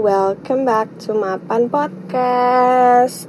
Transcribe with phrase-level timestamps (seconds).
[0.00, 3.28] welcome back to Mapan Podcast.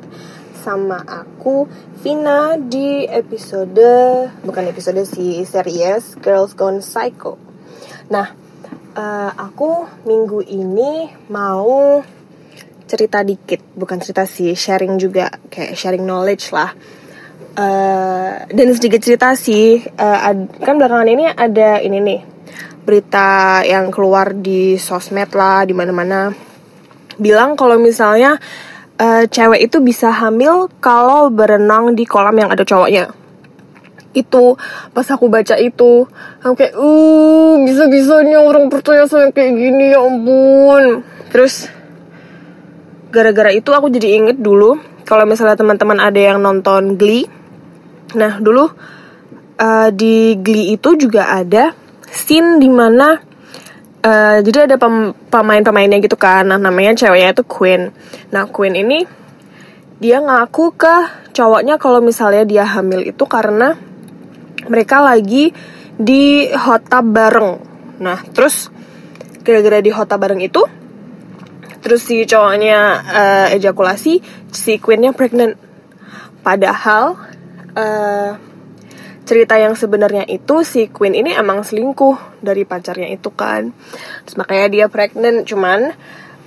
[0.55, 1.67] Sama aku,
[1.99, 7.35] Vina di episode, bukan episode sih, series Girls Gone Psycho.
[8.07, 8.31] Nah,
[8.95, 11.99] uh, aku minggu ini mau
[12.87, 16.71] cerita dikit Bukan cerita sih, sharing juga, kayak sharing knowledge lah.
[17.51, 20.19] Uh, Dan sedikit cerita sih, uh,
[20.63, 22.21] kan belakangan ini ada ini nih
[22.87, 26.50] berita yang keluar di sosmed lah di mana-mana
[27.21, 28.41] bilang kalau misalnya
[28.97, 33.13] uh, cewek itu bisa hamil kalau berenang di kolam yang ada cowoknya.
[34.11, 34.59] Itu
[34.91, 36.03] pas aku baca itu
[36.43, 41.05] aku kayak uh bisa bisanya orang percaya sama kayak gini ya ampun.
[41.31, 41.71] Terus
[43.13, 44.75] gara-gara itu aku jadi inget dulu
[45.07, 47.29] kalau misalnya teman-teman ada yang nonton Glee.
[48.19, 48.67] Nah dulu
[49.61, 51.71] uh, di Glee itu juga ada
[52.11, 53.30] scene di mana
[54.01, 54.77] uh, jadi ada
[55.31, 56.49] pemain-pemainnya gitu kan.
[56.49, 57.93] Nah namanya ceweknya itu Queen.
[58.33, 59.05] Nah Queen ini
[60.01, 60.95] dia ngaku ke
[61.31, 63.77] cowoknya kalau misalnya dia hamil itu karena
[64.65, 65.53] mereka lagi
[65.97, 67.61] di hot tub bareng.
[68.01, 68.73] Nah terus
[69.45, 70.61] gara-gara di hot tub bareng itu
[71.81, 74.21] terus si cowoknya uh, ejakulasi
[74.53, 75.57] si Queennya pregnant.
[76.41, 77.17] Padahal
[77.77, 78.50] uh,
[79.31, 83.71] cerita yang sebenarnya itu si Queen ini emang selingkuh dari pacarnya itu kan.
[84.27, 85.95] Terus makanya dia pregnant cuman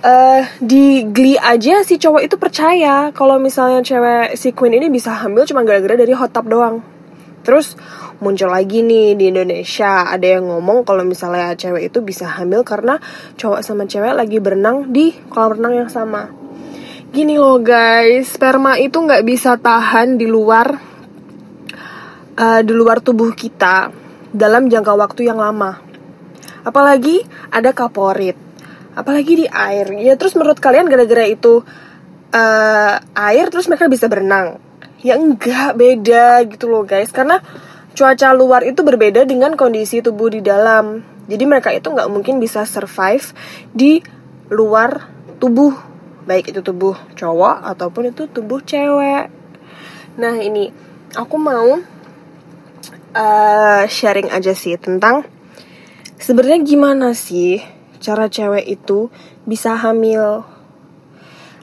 [0.05, 5.17] uh, di Glee aja si cowok itu percaya kalau misalnya cewek si Queen ini bisa
[5.17, 6.85] hamil cuma gara-gara dari hot tub doang.
[7.41, 7.73] Terus
[8.21, 13.01] muncul lagi nih di Indonesia ada yang ngomong kalau misalnya cewek itu bisa hamil karena
[13.33, 16.29] cowok sama cewek lagi berenang di kolam renang yang sama.
[17.09, 20.94] Gini loh guys sperma itu nggak bisa tahan di luar
[22.35, 23.91] uh, di luar tubuh kita
[24.35, 25.79] dalam jangka waktu yang lama.
[26.65, 28.35] Apalagi ada kaporit,
[28.97, 29.91] apalagi di air.
[30.01, 31.63] Ya terus menurut kalian gara-gara itu
[32.33, 34.59] uh, air terus mereka bisa berenang?
[35.05, 37.13] Ya enggak, beda gitu loh guys.
[37.13, 37.39] Karena
[37.95, 41.05] cuaca luar itu berbeda dengan kondisi tubuh di dalam.
[41.25, 43.33] Jadi mereka itu nggak mungkin bisa survive
[43.73, 44.01] di
[44.49, 45.09] luar
[45.41, 45.73] tubuh,
[46.25, 49.29] baik itu tubuh cowok ataupun itu tubuh cewek.
[50.21, 50.69] Nah ini
[51.17, 51.81] aku mau
[53.15, 55.23] uh, sharing aja sih tentang
[56.19, 57.63] sebenarnya gimana sih
[58.03, 59.09] cara cewek itu
[59.47, 60.43] bisa hamil.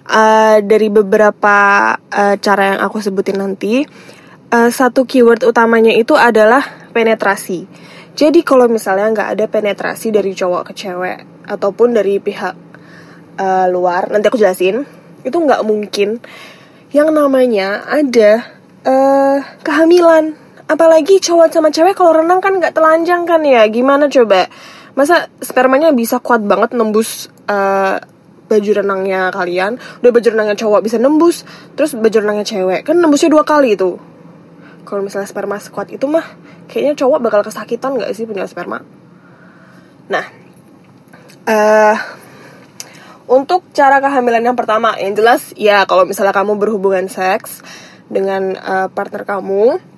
[0.02, 3.86] Uh, dari beberapa uh, cara yang aku sebutin nanti
[4.50, 7.70] uh, satu keyword utamanya itu adalah penetrasi.
[8.19, 12.54] Jadi kalau misalnya nggak ada penetrasi dari cowok ke cewek ataupun dari pihak
[13.38, 14.82] uh, luar nanti aku jelasin
[15.22, 16.19] itu nggak mungkin.
[16.90, 20.34] Yang namanya ada uh, kehamilan
[20.72, 23.69] apalagi cowok sama cewek kalau renang kan nggak telanjang kan ya.
[23.69, 24.49] Gimana coba?
[24.97, 28.00] Masa spermanya bisa kuat banget nembus uh,
[28.49, 29.77] baju renangnya kalian?
[30.00, 31.44] Udah baju renangnya cowok bisa nembus
[31.77, 32.88] terus baju renangnya cewek.
[32.88, 34.00] Kan nembusnya dua kali itu.
[34.88, 36.25] Kalau misalnya sperma sekuat itu mah
[36.66, 38.81] kayaknya cowok bakal kesakitan nggak sih punya sperma?
[40.09, 40.25] Nah
[41.47, 41.97] uh,
[43.31, 47.62] untuk cara kehamilan yang pertama yang jelas ya kalau misalnya kamu berhubungan seks
[48.12, 49.91] dengan uh, partner kamu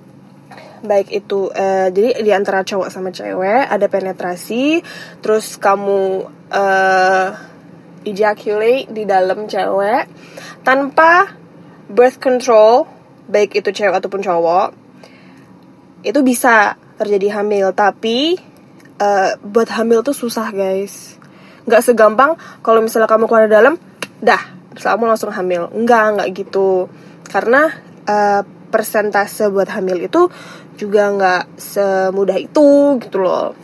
[0.84, 4.84] baik itu uh, jadi di antara cowok sama cewek ada penetrasi
[5.24, 7.28] terus kamu uh,
[8.04, 10.04] ejaculate di dalam cewek
[10.60, 11.32] tanpa
[11.88, 12.84] birth control
[13.28, 14.84] baik itu cewek ataupun cowok
[16.04, 17.72] itu bisa terjadi hamil.
[17.72, 18.36] Tapi
[19.00, 21.16] uh, buat hamil tuh susah guys.
[21.64, 23.80] Nggak segampang kalau misalnya kamu keluar dalam
[24.20, 25.72] dah terus kamu langsung hamil.
[25.72, 26.92] Nggak nggak gitu.
[27.26, 27.72] Karena
[28.04, 30.28] uh, persentase buat hamil itu
[30.74, 33.54] juga nggak semudah itu gitu loh.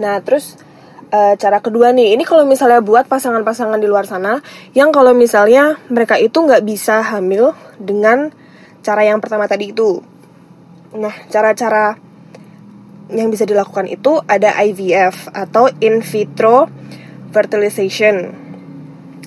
[0.00, 0.56] Nah terus
[1.12, 4.40] e, cara kedua nih ini kalau misalnya buat pasangan-pasangan di luar sana
[4.72, 8.32] yang kalau misalnya mereka itu nggak bisa hamil dengan
[8.84, 10.00] cara yang pertama tadi itu.
[10.96, 11.96] Nah cara-cara
[13.12, 16.72] yang bisa dilakukan itu ada IVF atau in vitro
[17.30, 18.32] fertilization.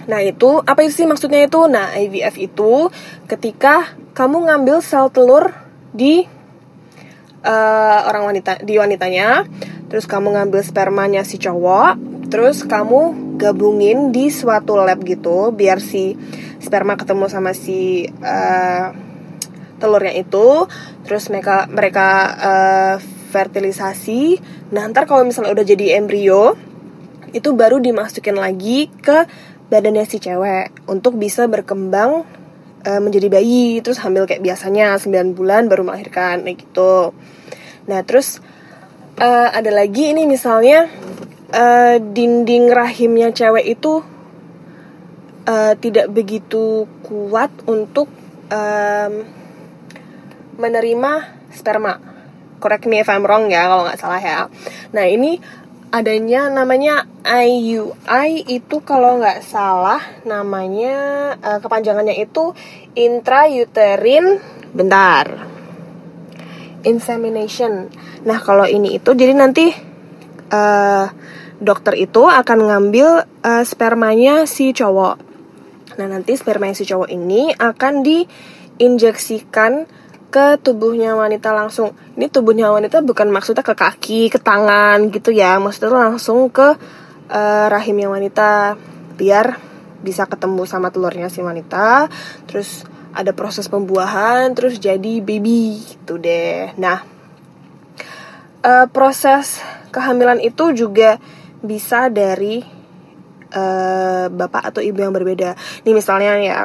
[0.07, 1.67] Nah itu apa sih maksudnya itu?
[1.67, 2.89] Nah IVF itu
[3.27, 5.53] ketika kamu ngambil sel telur
[5.93, 6.25] di
[7.47, 9.47] uh, orang wanita di wanitanya.
[9.87, 11.95] Terus kamu ngambil spermanya si cowok.
[12.27, 16.19] Terus kamu gabungin di suatu lab gitu biar si
[16.59, 18.91] sperma ketemu sama si uh,
[19.79, 20.67] telurnya itu.
[21.07, 22.95] Terus mereka mereka uh,
[23.31, 24.43] fertilisasi.
[24.75, 26.59] Nah ntar kalau misalnya udah jadi embrio
[27.31, 29.27] itu baru dimasukin lagi ke
[29.67, 32.23] badannya si cewek untuk bisa berkembang
[32.87, 37.11] uh, menjadi bayi terus hamil kayak biasanya 9 bulan baru melahirkan kayak gitu
[37.87, 38.43] Nah terus
[39.17, 40.91] uh, ada lagi ini misalnya
[41.55, 44.03] uh, dinding rahimnya cewek itu
[45.47, 48.11] uh, tidak begitu kuat untuk
[48.51, 49.13] um,
[50.59, 51.11] menerima
[51.55, 51.95] sperma.
[52.59, 54.51] Correct me if I'm wrong ya kalau nggak salah ya.
[54.91, 55.39] Nah ini
[55.91, 60.95] adanya namanya IUI itu kalau nggak salah namanya
[61.39, 62.51] uh, kepanjangannya itu
[62.93, 64.43] intrauterine
[64.75, 65.47] bentar
[66.83, 67.87] insemination.
[68.27, 69.71] Nah kalau ini itu jadi nanti
[70.51, 71.07] uh,
[71.57, 75.27] dokter itu akan ngambil uh, spermanya si cowok.
[75.97, 79.89] Nah, nanti sperma si cowok ini akan diinjeksikan
[80.27, 81.95] ke tubuhnya wanita langsung.
[82.19, 85.57] Ini tubuhnya wanita bukan maksudnya ke kaki, ke tangan gitu ya.
[85.57, 86.75] Maksudnya langsung ke
[87.31, 88.75] uh, rahimnya wanita
[89.15, 89.57] biar
[90.03, 92.11] bisa ketemu sama telurnya si wanita.
[92.45, 92.83] Terus
[93.15, 96.75] ada proses pembuahan, terus jadi baby gitu deh.
[96.77, 97.01] Nah,
[98.61, 101.17] uh, proses kehamilan itu juga
[101.63, 102.61] bisa dari
[103.55, 105.57] uh, bapak atau ibu yang berbeda.
[105.87, 106.59] Nih misalnya ya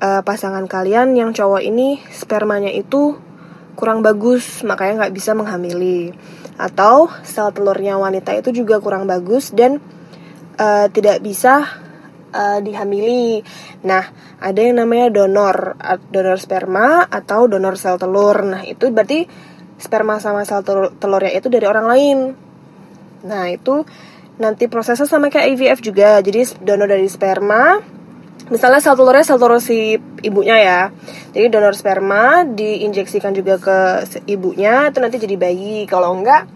[0.00, 3.18] uh, pasangan kalian yang cowok ini spermanya itu
[3.74, 6.14] kurang bagus makanya nggak bisa menghamili
[6.54, 9.82] atau sel telurnya wanita itu juga kurang bagus dan
[10.58, 11.66] uh, tidak bisa
[12.30, 13.42] uh, dihamili.
[13.82, 14.06] Nah,
[14.38, 15.78] ada yang namanya donor,
[16.14, 18.46] donor sperma atau donor sel telur.
[18.46, 19.26] Nah, itu berarti
[19.78, 22.18] sperma sama sel telur, telurnya itu dari orang lain.
[23.26, 23.82] Nah, itu
[24.38, 27.78] nanti prosesnya sama kayak IVF juga jadi donor dari sperma
[28.52, 30.80] misalnya sel telurnya sel telur si ibunya ya.
[31.32, 33.78] Jadi donor sperma diinjeksikan juga ke
[34.28, 35.88] ibunya itu nanti jadi bayi.
[35.88, 36.48] Kalau enggak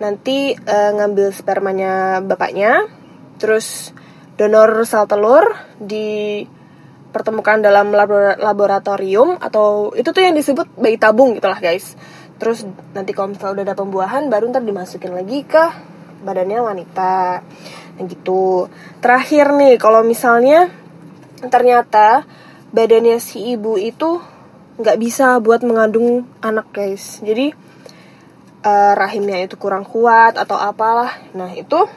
[0.00, 2.88] nanti uh, ngambil spermanya bapaknya
[3.36, 3.92] terus
[4.40, 5.44] donor sel telur
[5.76, 7.92] dipertemukan dalam
[8.40, 12.00] laboratorium atau itu tuh yang disebut bayi tabung gitulah guys.
[12.40, 12.64] Terus
[12.96, 15.90] nanti kalau misalnya udah ada pembuahan baru ntar dimasukin lagi ke
[16.24, 17.44] badannya wanita.
[18.00, 18.72] Nah, gitu.
[19.04, 20.79] Terakhir nih kalau misalnya
[21.48, 22.28] ternyata
[22.74, 24.20] badannya si ibu itu
[24.76, 27.24] nggak bisa buat mengandung anak guys.
[27.24, 27.56] Jadi
[28.64, 31.16] uh, rahimnya itu kurang kuat atau apalah.
[31.32, 31.88] Nah itu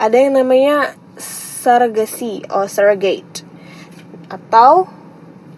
[0.00, 3.44] ada yang namanya surrogacy atau surrogate.
[4.32, 4.88] Atau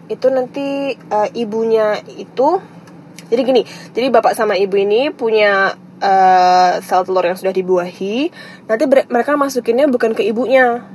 [0.07, 2.63] itu nanti uh, ibunya itu
[3.27, 8.31] jadi gini jadi bapak sama ibu ini punya uh, sel telur yang sudah dibuahi,
[8.69, 10.85] nanti mereka masukinnya bukan ke ibunya,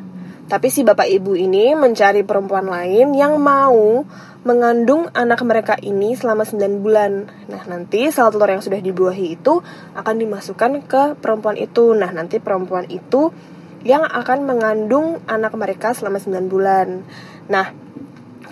[0.52, 4.04] tapi si bapak ibu ini mencari perempuan lain yang mau
[4.44, 7.24] mengandung anak mereka ini selama 9 bulan.
[7.48, 9.64] Nah, nanti sel telur yang sudah dibuahi itu
[9.96, 11.96] akan dimasukkan ke perempuan itu.
[11.96, 13.32] Nah, nanti perempuan itu
[13.80, 17.00] yang akan mengandung anak mereka selama 9 bulan.
[17.48, 17.72] Nah,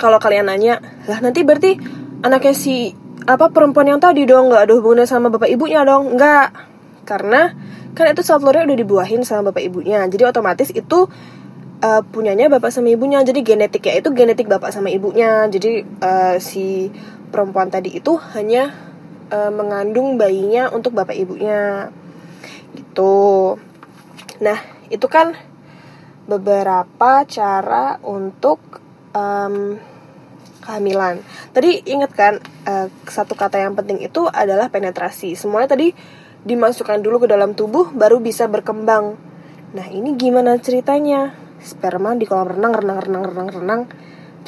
[0.00, 1.76] kalau kalian nanya, lah nanti berarti
[2.25, 2.97] anaknya si
[3.29, 6.49] apa perempuan yang tadi dong nggak ada hubungannya sama bapak ibunya dong nggak
[7.05, 7.52] karena
[7.93, 11.05] kan itu sel telurnya udah dibuahin sama bapak ibunya jadi otomatis itu
[11.82, 16.36] uh, punyanya bapak sama ibunya jadi genetik ya itu genetik bapak sama ibunya jadi uh,
[16.40, 16.88] si
[17.32, 18.72] perempuan tadi itu hanya
[19.32, 21.90] uh, mengandung bayinya untuk bapak ibunya
[22.76, 23.58] gitu
[24.40, 24.56] nah
[24.88, 25.36] itu kan
[26.30, 28.80] beberapa cara untuk
[29.14, 29.78] um,
[30.62, 31.24] kehamilan.
[31.50, 32.34] Tadi ingat kan
[32.68, 35.34] uh, satu kata yang penting itu adalah penetrasi.
[35.34, 35.90] Semuanya tadi
[36.46, 39.18] dimasukkan dulu ke dalam tubuh baru bisa berkembang.
[39.75, 41.34] Nah ini gimana ceritanya?
[41.61, 43.81] Sperma di kolam renang, renang, renang, renang, renang,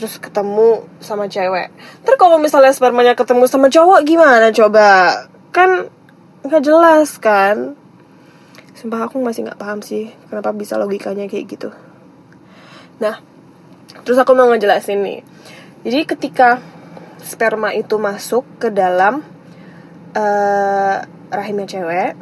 [0.01, 1.69] terus ketemu sama cewek.
[2.03, 4.89] Terus kalau misalnya spermanya ketemu sama cowok gimana coba?
[5.53, 5.93] Kan
[6.43, 7.77] nggak jelas kan?
[8.73, 11.71] Sumpah aku masih nggak paham sih kenapa bisa logikanya kayak gitu.
[12.99, 13.21] Nah,
[14.03, 15.21] terus aku mau ngejelasin nih
[15.83, 16.63] jadi ketika
[17.19, 19.27] sperma itu masuk ke dalam
[20.15, 22.15] uh, rahimnya cewek,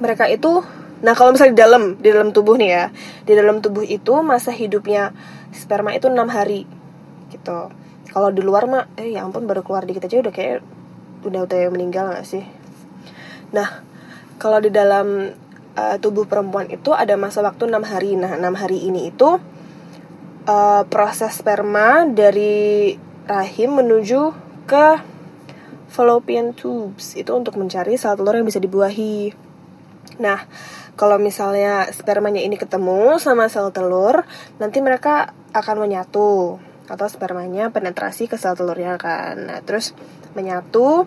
[0.00, 0.64] mereka itu
[0.96, 2.84] Nah, kalau misalnya di dalam, di dalam tubuh nih ya,
[3.28, 5.12] di dalam tubuh itu masa hidupnya
[5.52, 6.64] sperma itu enam hari,
[7.28, 7.68] gitu.
[8.08, 10.64] Kalau di luar mah, eh ya ampun baru keluar dikit aja udah kayak
[11.28, 12.44] udah udah meninggal gak sih?
[13.52, 13.84] Nah,
[14.40, 15.36] kalau di dalam
[15.76, 18.16] uh, tubuh perempuan itu ada masa waktu enam hari.
[18.16, 19.36] Nah, enam hari ini itu
[20.48, 22.96] uh, proses sperma dari
[23.28, 24.32] rahim menuju
[24.64, 25.00] ke
[25.92, 29.45] fallopian tubes itu untuk mencari sel telur yang bisa dibuahi.
[30.16, 30.44] Nah,
[30.96, 34.24] kalau misalnya spermanya ini ketemu sama sel telur,
[34.56, 36.56] nanti mereka akan menyatu
[36.86, 39.36] atau spermanya penetrasi ke sel telurnya kan.
[39.50, 39.92] Nah, terus
[40.32, 41.04] menyatu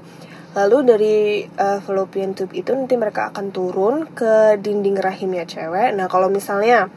[0.57, 5.93] lalu dari uh, fallopian tube itu nanti mereka akan turun ke dinding rahimnya cewek.
[5.93, 6.89] Nah, kalau misalnya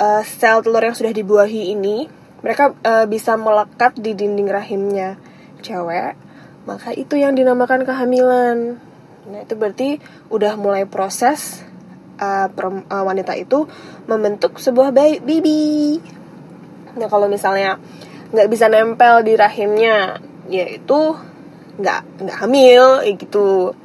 [0.00, 2.08] uh, sel telur yang sudah dibuahi ini
[2.44, 5.16] mereka uh, bisa melekat di dinding rahimnya
[5.64, 6.14] cewek
[6.66, 8.82] maka itu yang dinamakan kehamilan
[9.26, 9.98] nah itu berarti
[10.30, 11.66] udah mulai proses
[12.20, 13.68] uh, uh, wanita itu
[14.08, 16.00] membentuk sebuah baby.
[16.96, 17.76] Nah kalau misalnya
[18.32, 20.18] nggak bisa nempel di rahimnya,
[20.48, 21.14] ya itu
[21.76, 23.76] nggak nggak hamil, gitu.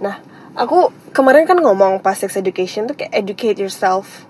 [0.00, 0.18] Nah
[0.56, 4.24] aku kemarin kan ngomong pas sex education tuh kayak educate yourself.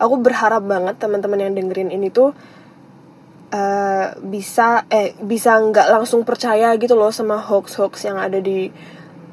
[0.00, 2.32] Aku berharap banget teman-teman yang dengerin ini tuh
[3.52, 8.72] uh, bisa eh bisa nggak langsung percaya gitu loh sama hoax hoax yang ada di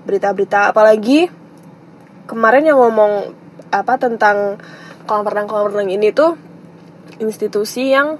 [0.07, 1.27] berita-berita apalagi
[2.23, 3.35] kemarin yang ngomong
[3.71, 4.55] apa tentang
[5.03, 6.39] kolam renang kolam renang ini tuh
[7.19, 8.15] institusi yang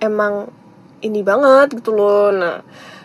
[0.00, 0.48] emang
[1.00, 2.32] ini banget gitu loh.
[2.32, 2.60] Nah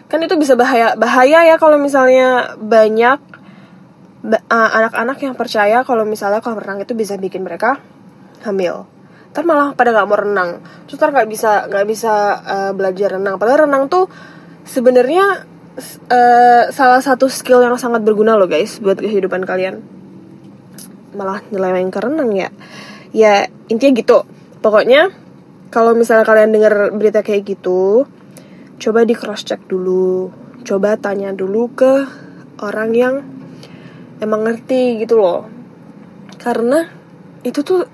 [0.05, 3.19] kan itu bisa bahaya bahaya ya kalau misalnya banyak
[4.27, 7.79] uh, anak-anak yang percaya kalau misalnya kolam renang itu bisa bikin mereka
[8.43, 8.87] hamil.
[9.35, 10.63] Ntar malah pada nggak mau renang.
[10.87, 13.35] Terus ntar nggak bisa nggak bisa uh, belajar renang.
[13.35, 14.07] Padahal renang tuh
[14.63, 19.83] sebenarnya uh, salah satu skill yang sangat berguna loh guys buat kehidupan kalian.
[21.15, 22.49] Malah nyeleweng renang ya.
[23.15, 24.23] Ya intinya gitu.
[24.59, 25.11] Pokoknya
[25.71, 28.07] kalau misalnya kalian dengar berita kayak gitu
[28.79, 30.31] coba di cross check dulu.
[30.65, 31.93] Coba tanya dulu ke
[32.59, 33.15] orang yang
[34.19, 35.47] emang ngerti gitu loh.
[36.39, 36.87] Karena
[37.45, 37.85] itu tuh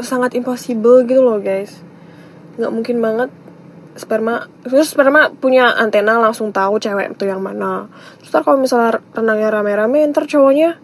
[0.00, 1.72] sangat impossible gitu loh guys.
[2.56, 3.30] Nggak mungkin banget
[3.96, 7.88] sperma terus sperma punya antena langsung tahu cewek itu yang mana.
[8.20, 10.76] Terus kalau misalnya renangnya rame-rame ntar cowoknya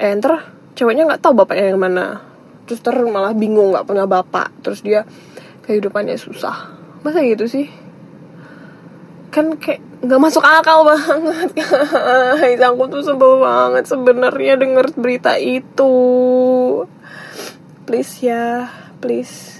[0.00, 2.24] eh ntar ceweknya nggak tahu bapaknya yang mana.
[2.64, 4.50] Terus ntar malah bingung nggak punya bapak.
[4.64, 5.04] Terus dia
[5.68, 6.72] kehidupannya susah.
[7.04, 7.68] Masa gitu sih?
[9.28, 11.52] Kan kayak nggak masuk akal banget.
[11.52, 15.94] Guys aku tuh sebel banget sebenarnya denger berita itu.
[17.84, 19.58] Please ya please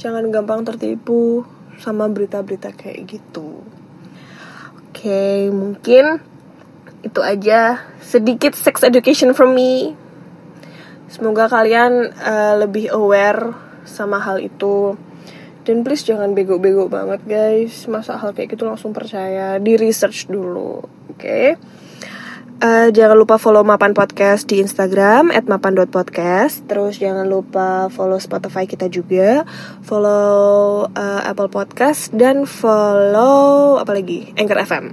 [0.00, 1.44] jangan gampang tertipu
[1.76, 3.60] sama berita-berita kayak gitu.
[4.80, 6.24] Oke mungkin
[7.04, 7.84] itu aja.
[8.00, 9.92] Sedikit sex education from me.
[11.12, 13.52] Semoga kalian uh, lebih aware
[13.84, 14.96] sama hal itu.
[15.68, 17.84] Dan please jangan bego-bego banget guys.
[17.84, 19.60] Masa hal kayak gitu langsung percaya?
[19.60, 21.20] Di research dulu oke?
[21.20, 21.60] okay?
[22.60, 26.68] Uh, jangan lupa follow Mapan Podcast di Instagram @mapan.podcast.
[26.68, 29.48] Terus jangan lupa follow Spotify kita juga,
[29.80, 34.36] follow uh, Apple Podcast dan follow apa lagi?
[34.36, 34.84] Anchor FM.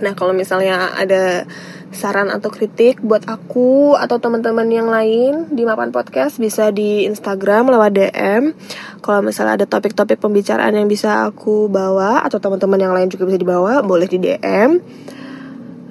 [0.00, 1.44] Nah, kalau misalnya ada
[1.92, 7.68] saran atau kritik buat aku atau teman-teman yang lain di Mapan Podcast bisa di Instagram
[7.68, 8.56] lewat DM.
[9.04, 13.36] Kalau misalnya ada topik-topik pembicaraan yang bisa aku bawa atau teman-teman yang lain juga bisa
[13.36, 14.80] dibawa, boleh di DM.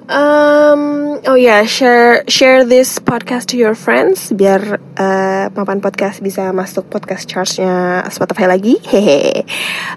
[0.08, 6.24] Um, oh ya, yeah, share share this podcast to your friends biar uh, Mapan Podcast
[6.24, 8.80] bisa masuk podcast chartsnya Spotify lagi.
[8.88, 9.44] Hehe.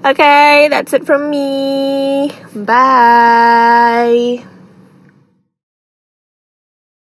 [0.04, 2.28] Oke, okay, that's it from me.
[2.52, 4.61] Bye.